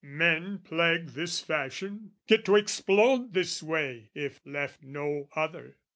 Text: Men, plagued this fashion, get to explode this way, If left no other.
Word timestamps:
Men, 0.03 0.57
plagued 0.57 1.09
this 1.09 1.41
fashion, 1.41 2.13
get 2.25 2.43
to 2.45 2.55
explode 2.55 3.33
this 3.35 3.61
way, 3.61 4.09
If 4.15 4.41
left 4.43 4.81
no 4.81 5.29
other. 5.35 5.77